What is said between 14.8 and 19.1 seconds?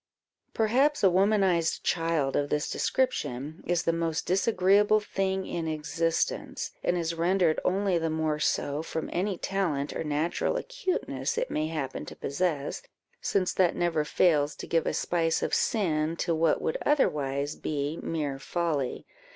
a spice of sin to what would otherwise be mere folly.